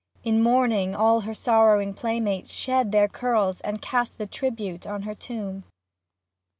In 0.23 0.41
mourning 0.41 0.95
all 0.95 1.19
her 1.21 1.33
sorrowing 1.35 1.93
play 1.93 2.19
mates 2.19 2.51
shed 2.51 2.91
Their 2.91 3.07
curls 3.07 3.61
and 3.61 3.83
cast 3.83 4.17
the 4.17 4.25
tribute 4.25 4.87
on 4.87 5.03
her 5.03 5.13
tomb. 5.13 5.63